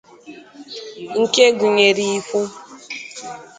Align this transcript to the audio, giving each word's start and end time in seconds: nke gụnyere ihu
nke 1.21 1.43
gụnyere 1.57 2.01
ihu 2.17 2.41